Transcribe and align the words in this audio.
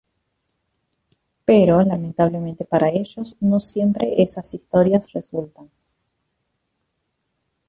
Pero 1.45 1.83
lamentablemente 1.83 2.65
para 2.65 2.89
ellos, 2.89 3.37
no 3.39 3.59
siempre 3.59 4.23
esas 4.23 4.51
historias 4.55 5.11
resultan. 5.13 5.69